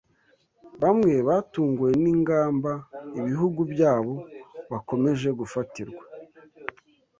Bamwe 0.81 1.13
batunguwe 1.27 1.89
ni 2.01 2.09
ingamba 2.15 2.71
ibihugu 3.19 3.61
byabo 3.73 4.15
bakomeje 4.71 5.29
gufatirwa 5.39 6.03